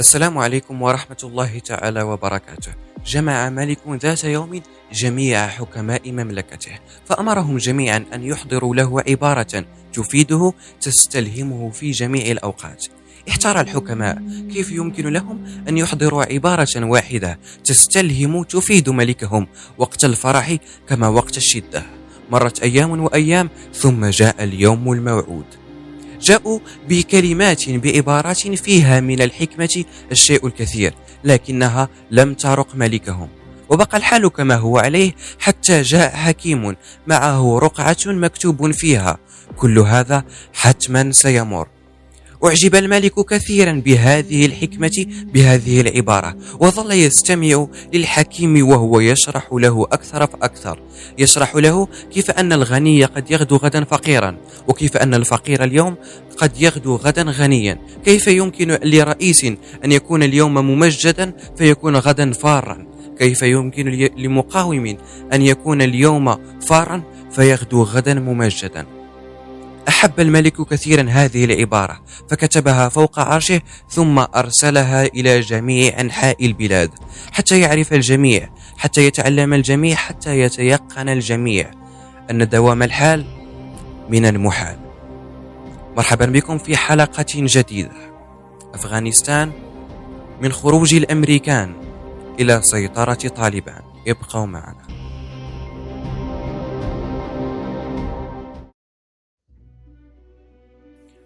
[0.00, 2.72] السلام عليكم ورحمة الله تعالى وبركاته.
[3.06, 4.62] جمع ملك ذات يوم
[4.92, 12.86] جميع حكماء مملكته فأمرهم جميعا أن يحضروا له عبارة تفيده تستلهمه في جميع الأوقات.
[13.28, 19.46] احتار الحكماء كيف يمكن لهم أن يحضروا عبارة واحدة تستلهم تفيد ملكهم
[19.78, 20.56] وقت الفرح
[20.88, 21.82] كما وقت الشدة؟
[22.30, 25.61] مرت أيام وأيام ثم جاء اليوم الموعود.
[26.22, 26.58] جاءوا
[26.88, 33.28] بكلمات بعبارات فيها من الحكمة الشيء الكثير لكنها لم ترق ملكهم.
[33.68, 36.76] وبقى الحال كما هو عليه حتى جاء حكيم
[37.06, 39.18] معه رقعة مكتوب فيها
[39.56, 41.68] كل هذا حتما سيمر.
[42.44, 50.78] أعجب الملك كثيرا بهذه الحكمة بهذه العبارة وظل يستمع للحكيم وهو يشرح له أكثر فأكثر.
[51.18, 54.36] يشرح له كيف أن الغني قد يغدو غدا فقيرا
[54.68, 55.94] وكيف أن الفقير اليوم
[56.36, 57.78] قد يغدو غدا غنيا.
[58.04, 59.44] كيف يمكن لرئيس
[59.84, 62.86] أن يكون اليوم ممجدا فيكون غدا فارا؟
[63.18, 64.96] كيف يمكن لمقاوم
[65.32, 69.01] أن يكون اليوم فارا فيغدو غدا ممجدا؟
[69.88, 72.02] أحب الملك كثيرا هذه العبارة.
[72.30, 76.90] فكتبها فوق عرشه ثم أرسلها إلى جميع أنحاء البلاد
[77.32, 81.70] حتى يعرف الجميع حتى يتعلم الجميع حتى يتيقن الجميع.
[82.30, 83.24] أن دوام الحال
[84.10, 84.78] من المحال.
[85.96, 88.12] مرحبا بكم في حلقة جديدة.
[88.74, 89.52] أفغانستان
[90.42, 91.74] من خروج الأمريكان
[92.40, 93.82] إلى سيطرة طالبان.
[94.08, 95.01] ابقوا معنا.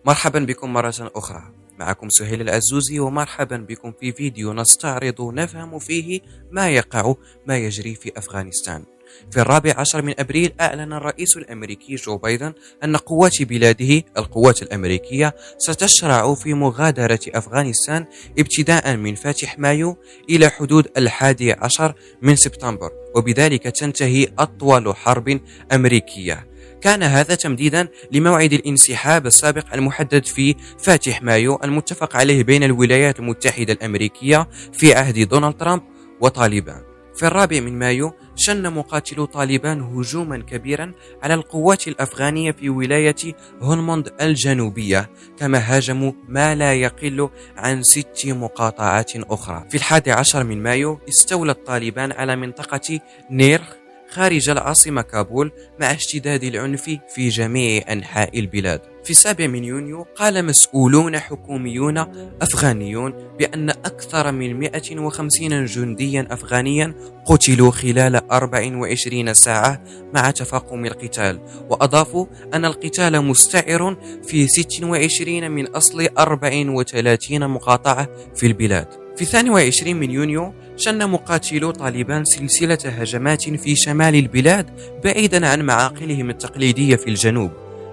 [0.07, 1.43] مرحبا بكم مرة أخرى.
[1.79, 7.15] معكم سهيل العزوزي ومرحبا بكم في فيديو نستعرض نفهم فيه ما يقع
[7.47, 8.85] ما يجري في أفغانستان.
[9.31, 12.53] في الرابع عشر من أبريل أعلن الرئيس الأمريكي جو بايدن
[12.85, 18.05] أن قوات بلاده القوات الأمريكية ستشرع في مغادرة أفغانستان
[18.39, 19.97] ابتداء من فاتح مايو
[20.31, 25.41] إلى حدود الحادي عشر من سبتمبر وبذلك تنتهي أطول حرب
[25.73, 26.47] أمريكية.
[26.81, 33.73] كان هذا تمديدا لموعد الانسحاب السابق المحدد في فاتح مايو المتفق عليه بين الولايات المتحدة
[33.73, 35.83] الأمريكية في عهد دونالد ترامب
[36.21, 36.83] وطالبان.
[37.15, 40.93] في الرابع من مايو شن مقاتلو طالبان هجوما كبيرا
[41.23, 49.17] على القوات الأفغانية في ولاية هلمند الجنوبية كما هاجموا ما لا يقل عن ست مقاطعات
[49.17, 49.65] أخرى.
[49.71, 53.01] في الحادي عشر من مايو استولى طالبان على منطقة
[53.31, 58.81] نيرخ خارج العاصمة كابول مع اشتداد العنف في جميع أنحاء البلاد.
[59.05, 61.99] في السابع من يونيو قال مسؤولون حكوميون
[62.43, 66.95] أفغانيون بأن أكثر من 150 جنديا أفغانيا
[67.27, 69.83] قتلوا خلال 24 ساعة
[70.15, 71.41] مع تفاقم القتال
[71.71, 73.97] وأضافوا أن القتال مستعر
[74.27, 78.87] في 26 من أصل 34 مقاطعة في البلاد.
[79.17, 84.67] في 22 من يونيو شن مقاتلو طالبان سلسلة هجمات في شمال البلاد
[85.05, 87.51] بعيدا عن معاقلهم التقليدية في الجنوب.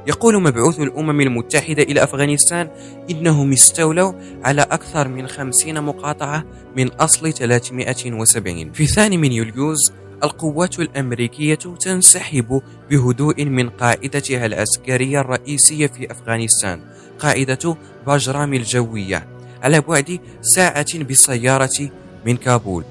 [0.08, 2.70] يقول مبعوث الأمم المتحدة إلى أفغانستان
[3.10, 4.14] إنهم استولوا
[4.44, 6.46] على أكثر من خمسين مقاطعة
[6.78, 9.92] من أصل 370 في ثاني من يوليوز
[10.24, 16.80] القوات الأمريكية تنسحب بهدوء من قاعدتها العسكرية الرئيسية في أفغانستان
[17.20, 17.78] قاعدة
[18.08, 19.28] باجرام الجوية
[19.64, 21.90] على بعد ساعة بالسيارة
[22.26, 22.84] من كابول.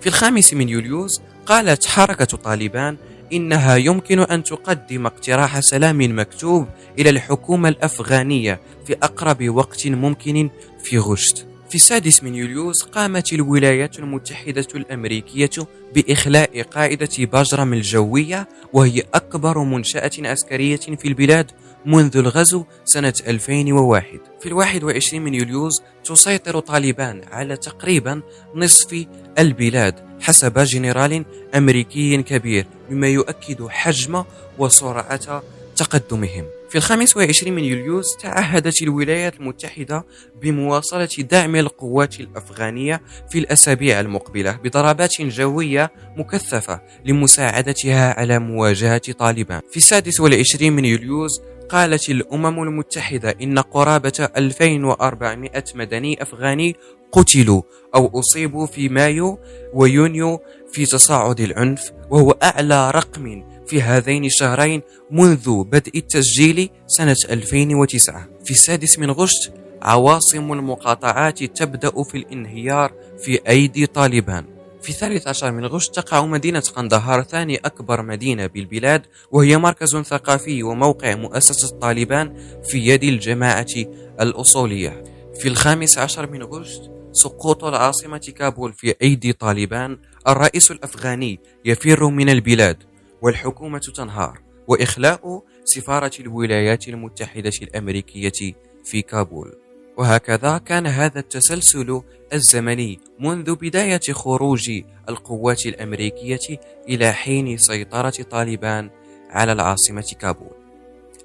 [0.00, 2.96] في الخامس من يوليوز قالت حركة طالبان
[3.32, 6.66] إنها يمكن أن تقدم اقتراح سلام مكتوب
[6.98, 10.50] إلى الحكومة الأفغانية في أقرب وقت ممكن
[10.82, 11.46] في غشت.
[11.68, 15.50] في السادس من يوليوز قامت الولايات المتحدة الأمريكية
[15.94, 21.50] بإخلاء قاعدة باجرم الجوية وهي أكبر منشأة عسكرية في البلاد
[21.86, 24.04] منذ الغزو سنة 2001
[24.40, 28.22] في الواحد وعشرين من يوليوز تسيطر طالبان على تقريبا
[28.54, 29.06] نصف
[29.38, 31.24] البلاد حسب جنرال
[31.54, 34.24] أمريكي كبير مما يؤكد حجم
[34.58, 35.42] وسرعة
[35.76, 36.44] تقدمهم.
[36.70, 40.06] في الخامس وعشرين من يوليوز تعهدت الولايات المتحدة
[40.42, 49.60] بمواصلة دعم القوات الأفغانية في الأسابيع المقبلة بضربات جوية مكثفة لمساعدتها على مواجهة طالبان.
[49.70, 56.76] في السادس والعشرين من يوليوز قالت الأمم المتحدة إن قرابة 2400 مدني أفغاني
[57.12, 57.62] قتلوا
[57.94, 59.38] أو أصيبوا في مايو
[59.74, 60.40] ويونيو
[60.72, 68.50] في تصاعد العنف وهو أعلى رقم في هذين الشهرين منذ بدء التسجيل سنة 2009 في
[68.50, 69.52] السادس من غشت
[69.82, 74.44] عواصم المقاطعات تبدأ في الانهيار في أيدي طالبان.
[74.82, 80.62] في الثالث عشر من غشت تقع مدينة قندهار ثاني أكبر مدينة بالبلاد وهي مركز ثقافي
[80.62, 83.74] وموقع مؤسسة طالبان في يد الجماعة
[84.20, 85.04] الأصولية.
[85.40, 92.28] في الخامس عشر من غشت سقوط العاصمة كابول في أيدي طالبان الرئيس الأفغاني يفر من
[92.28, 92.89] البلاد.
[93.22, 99.54] والحكومة تنهار وإخلاء سفارة الولايات المتحدة الأمريكية في كابول
[99.96, 102.02] وهكذا كان هذا التسلسل
[102.32, 104.70] الزمني منذ بداية خروج
[105.08, 108.90] القوات الأمريكية إلى حين سيطرة طالبان
[109.30, 110.50] على العاصمة كابول.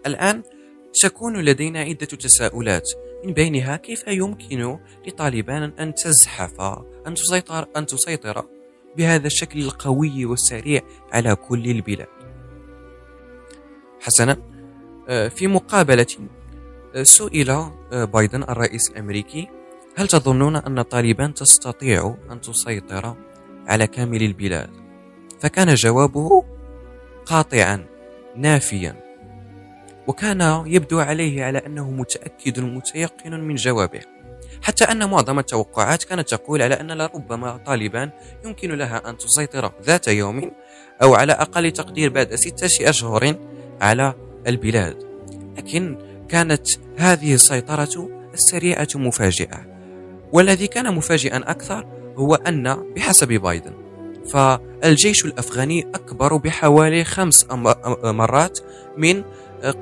[0.06, 0.44] الآن
[1.02, 2.90] تكون لدينا عدة تساؤلات
[3.26, 4.78] من بينها كيف يمكن
[5.08, 6.62] لطالبان أن تزحف
[7.08, 8.46] أن تسيطر أن تسيطر
[8.98, 10.82] بهذا الشكل القوي والسريع
[11.12, 12.08] على كل البلاد.
[14.02, 14.38] حسنا
[15.08, 16.08] آه، في مقابلة
[16.96, 17.72] آه، سئل آه،
[18.06, 19.48] بايدن الرئيس الأمريكي
[19.98, 23.16] هل تظنون أن طالبان تستطيع أن تسيطر
[23.68, 24.70] على كامل البلاد؟
[25.40, 26.44] فكان جوابه
[27.26, 27.86] قاطعا
[28.36, 29.06] نافيا
[30.08, 34.02] وكان يبدو عليه على أنه متأكد متيقن من جوابه
[34.62, 38.10] حتى أن معظم التوقعات كانت تقول على أن لربما طالبان
[38.46, 40.52] يمكن لها أن تسيطر ذات يوم
[41.02, 43.36] أو على أقل تقدير بعد ستة أشهر
[43.82, 44.14] على
[44.48, 44.98] البلاد.
[45.58, 45.98] لكن
[46.30, 46.68] كانت
[46.98, 49.66] هذه السيطرة السريعة مفاجئة.
[50.32, 51.88] والذي كان مفاجئا أكثر
[52.18, 53.74] هو أن بحسب بايدن
[54.26, 57.46] فالجيش الأفغاني أكبر بحوالي خمس
[58.04, 58.60] مرات
[58.98, 59.24] من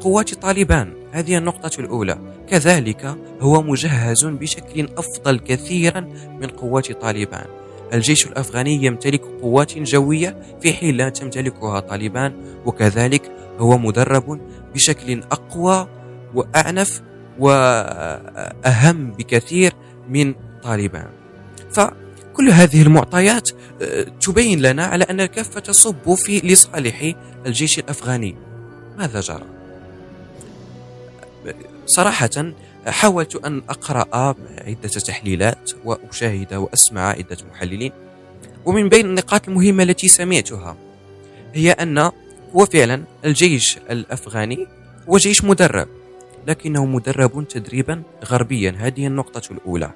[0.01, 1.02] قوات طالبان.
[1.13, 2.17] هذه النقطة الأولى.
[2.47, 5.99] كذلك هو مجهز بشكل أفضل كثيرا
[6.41, 7.45] من قوات طالبان.
[7.93, 12.33] الجيش الأفغاني يمتلك قوات جوية في حين لا تمتلكها طالبان
[12.65, 14.39] وكذلك هو مدرب
[14.73, 15.87] بشكل أقوى
[16.33, 17.01] وأعنف
[17.39, 19.73] وأهم بكثير
[20.09, 21.07] من طالبان.
[21.71, 23.49] فكل هذه المعطيات
[23.81, 27.13] آه، تبين لنا على أن الكفة تصب في لصالح
[27.45, 28.35] الجيش الأفغاني.
[28.97, 29.62] ماذا جرى؟
[31.85, 32.53] صراحة
[32.87, 34.35] حاولت أن أقرأ
[34.67, 37.91] عدة تحليلات وأشاهد وأسمع عدة محللين
[38.65, 40.77] ومن بين النقاط المهمة التي سمعتها
[41.53, 41.97] هي أن
[42.55, 44.67] هو فعلا الجيش الأفغاني
[45.09, 45.87] هو جيش مدرب
[46.47, 49.91] لكنه مدرب تدريبا غربيا هذه النقطة الأولى.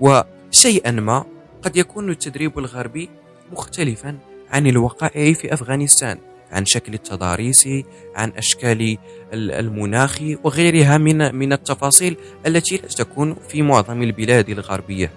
[0.00, 1.24] وشيئا ما
[1.62, 3.10] قد يكون التدريب الغربي
[3.52, 4.18] مختلفا
[4.50, 6.18] عن الوقائع في أفغانستان.
[6.52, 7.68] عن شكل التضاريس
[8.14, 8.98] عن أشكال
[9.32, 12.16] المناخ وغيرها من من التفاصيل
[12.46, 15.10] التي تكون في معظم البلاد الغربية.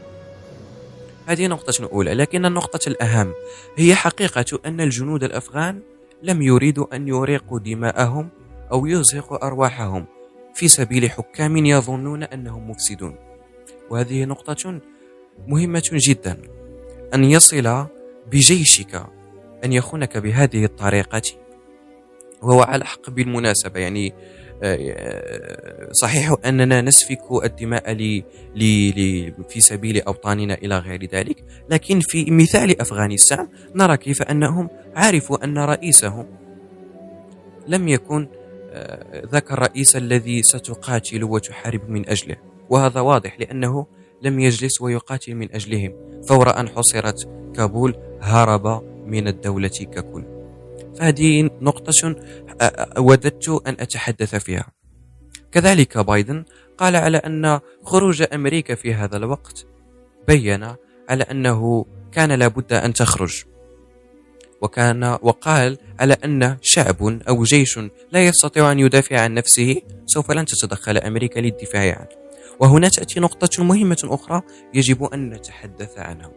[1.26, 3.34] هذه نقطة أولى لكن النقطة الأهم
[3.76, 5.80] هي حقيقة أن الجنود الأفغان
[6.24, 8.30] لم يريدوا أن يريقوا دماءهم
[8.72, 10.06] أو يزهقوا أرواحهم
[10.56, 13.16] في سبيل حكام يظنون أنهم مفسدون.
[13.90, 14.80] وهذه نقطة
[15.48, 16.38] مهمة جدا
[17.14, 17.86] أن يصل
[18.32, 19.06] بجيشك
[19.64, 21.22] أن يخونك بهذه الطريقة.
[22.42, 24.14] وهو على حق بالمناسبة يعني
[24.64, 28.24] آه، صحيح أننا نسفك الدماء لي
[28.56, 31.44] لي في سبيل أوطاننا إلى غير ذلك.
[31.70, 36.26] لكن في مثال أفغانستان نرى كيف أنهم عرفوا أن رئيسهم
[37.68, 38.28] لم يكن
[38.72, 42.36] آه، ذاك الرئيس الذي ستقاتل وتحارب من أجله.
[42.70, 43.86] وهذا واضح لأنه
[44.22, 45.94] لم يجلس ويقاتل من أجلهم.
[46.28, 50.24] فور أن حصرت كابول هرب من الدولة ككل.
[51.00, 52.16] فهذه نقطة
[52.98, 54.72] وددت أن أتحدث فيها.
[55.52, 56.44] كذلك بايدن
[56.78, 59.66] قال على أن خروج أمريكا في هذا الوقت
[60.28, 60.76] بين
[61.10, 63.44] على أنه كان لابد أن تخرج.
[64.62, 67.80] وكان وقال على أن شعب أو جيش
[68.12, 72.08] لا يستطيع أن يدافع عن نفسه سوف لن تتدخل أمريكا للدفاع عنه.
[72.60, 74.42] وهنا تأتي نقطة مهمة أخرى
[74.74, 76.32] يجب أن نتحدث عنها.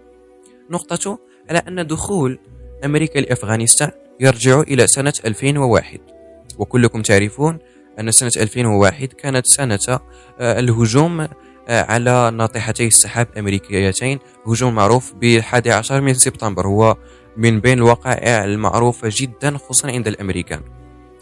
[0.70, 1.18] نقطة
[1.50, 2.38] على أن دخول
[2.85, 3.90] أمريكا لأفغانستان
[4.21, 6.00] يرجع إلى سنة 2001
[6.59, 7.59] وكلكم تعرفون
[8.00, 10.00] أن سنة 2001 كانت سنة
[10.40, 11.21] آه، الهجوم
[11.68, 16.66] آه، على ناطحتي السحاب الأمريكيتين هجوم معروف بالحادي عشر من سبتمبر.
[16.66, 16.97] هو
[17.37, 20.61] من بين الوقائع المعروفة جدا خصوصا عند الأمريكان.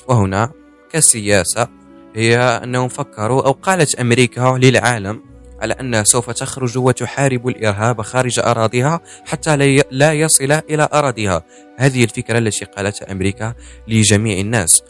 [0.09, 0.51] وهنا
[0.91, 1.69] كسياسة
[2.17, 9.01] هي أنهم فكروا أو قالت أمريكا للعالم على أنها سوف تخرج وتحارب الإرهاب خارج أراضيها
[9.25, 9.57] حتى
[9.91, 11.43] لا يصل إلى أراضيها.
[11.77, 13.55] هذه الفكرة التي قالتها أمريكا
[13.89, 14.83] لجميع الناس.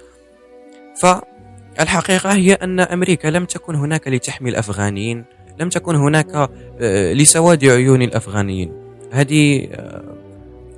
[1.03, 5.25] فالحقيقة هي أن أمريكا لم تكن هناك لتحمي الأفغانيين
[5.61, 8.73] لم تكن هناك آه، لسواد عيون الأفغانيين.
[9.13, 10.15] هذه آه،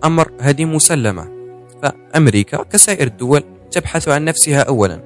[0.05, 1.29] أمر هذه مسلمة.
[1.83, 5.03] فأمريكا كسائر الدول تبحث عن نفسها أولا.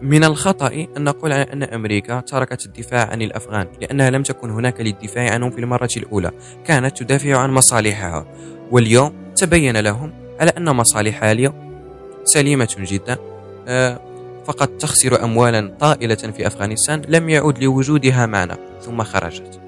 [0.00, 5.32] فمن الخطأ أن نقول أن أمريكا تركت الدفاع عن الأفغان لأنها لم تكن هناك للدفاع
[5.32, 6.30] عنهم في المرة الأولى
[6.64, 8.26] كانت تدافع عن مصالحها.
[8.70, 11.54] واليوم تبين لهم على أن مصالحها اليوم
[12.24, 13.16] سليمة جدا
[13.68, 14.00] آه،
[14.46, 19.60] فقط تخسر أموالا طائلة في أفغانستان لم يعد لوجودها معنى ثم خرجت.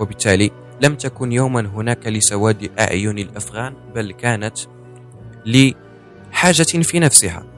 [0.00, 0.50] وبالتالي
[0.82, 4.58] لم تكن يوما هناك لسواد أعين الأفغان بل كانت
[5.46, 7.57] لحاجة في نفسها.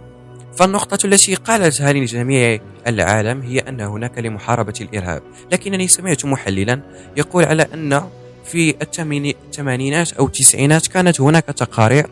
[0.61, 5.23] فالنقطة التي قالتها لجميع العالم هي أن هناك لمحاربة الإرهاب.
[5.53, 6.81] لكنني سمعت محللا
[7.17, 8.09] يقول على أن
[8.45, 12.07] في الثمانينات أو التسعينات كانت هناك تقارير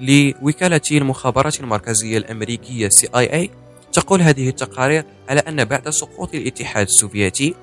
[0.00, 3.48] لوكالة المخابرات المركزية الأمريكية CIA
[3.92, 7.54] تقول هذه التقارير على أن بعد سقوط الاتحاد السوفيتي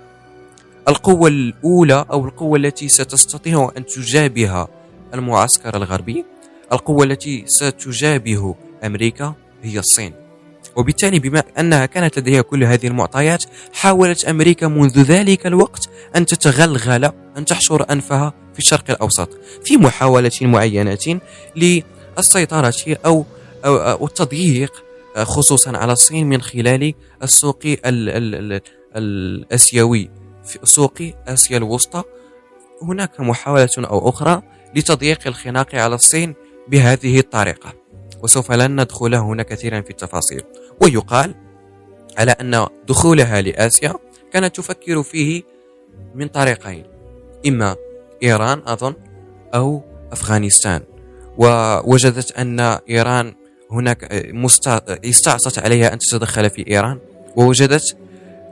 [0.87, 4.67] القوة الأولى أو القوة التي ستستطيع أن تجابه
[5.13, 6.25] المعسكر الغربي
[6.71, 10.13] القوة التي ستجابه أمريكا هي الصين.
[10.75, 17.11] وبالتالي بما أنها كانت لديها كل هذه المعطيات حاولت أمريكا منذ ذلك الوقت أن تتغلغل
[17.37, 19.29] أن تحشر أنفها في الشرق الأوسط
[19.63, 21.19] في محاولة معينة
[21.55, 22.73] للسيطرة
[23.05, 23.25] أو
[23.65, 24.83] أو, التضييق
[25.15, 28.61] خصوصا على الصين من خلال السوق ال ال ال
[28.95, 30.09] الآسيوي
[30.45, 30.93] في سوق
[31.27, 32.03] آسيا الوسطى.
[32.81, 34.41] هناك محاولة أو أخرى
[34.75, 36.33] لتضييق الخناق على الصين
[36.67, 37.80] بهذه الطريقة.
[38.23, 40.41] وسوف لن ندخل هنا كثيرا في التفاصيل.
[40.81, 41.35] ويقال
[42.17, 43.93] على أن دخولها لآسيا
[44.33, 45.43] كانت تفكر فيه
[46.15, 46.83] من طريقين.
[47.47, 47.75] إما
[48.23, 48.93] إيران أظن
[49.55, 50.81] أو أفغانستان.
[51.37, 53.33] ووجدت أن إيران
[53.71, 54.03] هناك
[55.05, 56.99] استعصت عليها أن تتدخل في إيران.
[57.35, 57.97] ووجدت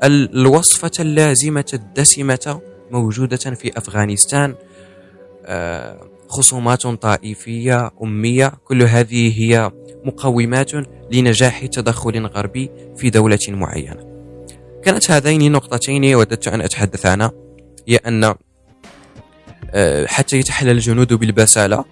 [0.03, 2.61] الوصفة اللازمة الدسمة
[2.91, 4.55] موجودة في أفغانستان.
[5.45, 5.99] آه،
[6.29, 9.71] خصومات طائفية أمية كل هذه هي
[10.05, 10.71] مقومات
[11.11, 14.09] لنجاح تدخل غربي في دولة معينة.
[14.83, 17.31] كانت هذين النقطتين وددت أن أتحدث عنها
[17.87, 18.35] هي أن
[19.71, 21.85] آه، حتى يتحلى الجنود بالبسالة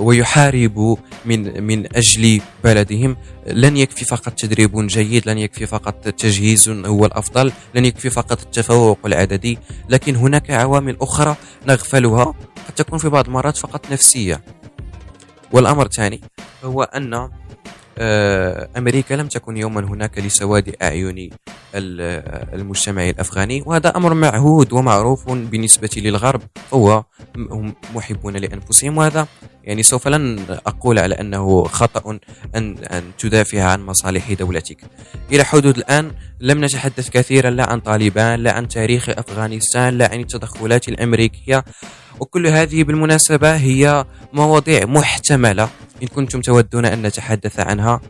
[0.00, 3.16] ويحاربوا من من أجل بلدهم.
[3.46, 8.98] لن يكفي فقط تدريب جيد لن يكفي فقط تجهيز هو الأفضل لن يكفي فقط التفوق
[9.06, 11.36] العددي لكن هناك عوامل أخرى
[11.66, 12.34] نغفلها.
[12.68, 14.40] قد تكون في بعض المرات فقط نفسية.
[15.52, 16.20] والأمر الثاني
[16.64, 17.28] هو أن
[17.98, 21.30] آه، أمريكا لم تكن يوما هناك لسواد أعين
[21.74, 26.42] المجتمع الأفغاني وهذا أمر معهود ومعروف بالنسبة للغرب
[26.74, 27.04] هو
[27.36, 29.26] هم محبون لأنفسهم وهذا
[29.68, 32.18] يعني سوف لن أقول على أنه خطأ
[32.56, 34.80] أن, أن تدافع عن مصالح دولتك.
[35.32, 36.10] إلى حدود الآن
[36.40, 41.64] لم نتحدث كثيرا لا عن طالبان لا عن تاريخ أفغانستان لا عن التدخلات الأمريكية.
[42.20, 45.68] وكل هذه بالمناسبة هي مواضيع محتملة.
[46.02, 48.00] إن كنتم تودون أن نتحدث عنها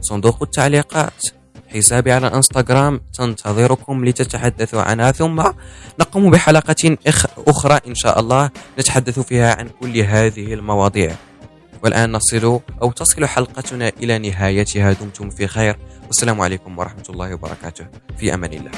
[0.00, 1.43] صندوق التعليقات.
[1.74, 5.12] حسابي على الانستغرام تنتظركم لتتحدثوا عنها.
[5.12, 5.44] ثم
[6.00, 6.96] نقوم بحلقة
[7.48, 11.14] أخرى إن شاء الله نتحدث فيها عن كل هذه المواضيع.
[11.82, 14.92] والآن نصل أو تصل حلقتنا إلى نهايتها.
[14.92, 15.76] دمتم في خير.
[16.06, 17.86] والسلام عليكم ورحمة الله وبركاته.
[18.18, 18.70] في أمان الله.